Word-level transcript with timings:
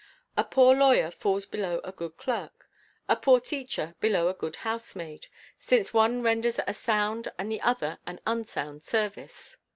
A 0.35 0.43
poor 0.43 0.73
lawyer 0.75 1.11
falls 1.11 1.45
below 1.45 1.79
a 1.83 1.91
good 1.91 2.17
clerk, 2.17 2.67
a 3.07 3.15
poor 3.15 3.39
teacher 3.39 3.93
below 3.99 4.29
a 4.29 4.33
good 4.33 4.55
housemaid, 4.55 5.27
since 5.59 5.93
one 5.93 6.23
renders 6.23 6.59
a 6.65 6.73
sound 6.73 7.31
and 7.37 7.51
the 7.51 7.61
other 7.61 7.99
an 8.07 8.19
unsound 8.25 8.83
service. 8.83 9.57